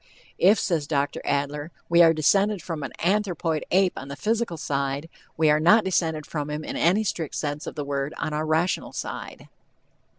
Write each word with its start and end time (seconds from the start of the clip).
"If," 0.39 0.57
says 0.57 0.87
Dr. 0.87 1.21
Adler, 1.25 1.69
"we 1.87 2.01
are 2.01 2.11
descended 2.11 2.59
from 2.63 2.81
an 2.81 2.91
anthropoid 3.03 3.63
ape 3.69 3.93
on 3.97 4.07
the 4.07 4.15
physical 4.15 4.57
side, 4.57 5.07
we 5.37 5.47
are 5.51 5.59
not 5.59 5.83
descended 5.85 6.25
from 6.25 6.49
him 6.49 6.63
in 6.63 6.75
any 6.75 7.03
strict 7.03 7.35
sense 7.35 7.67
of 7.67 7.75
the 7.75 7.85
word 7.85 8.15
on 8.17 8.33
our 8.33 8.47
rational 8.47 8.93
side." 8.93 9.47